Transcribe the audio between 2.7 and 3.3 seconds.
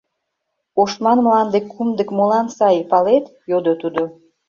палет?—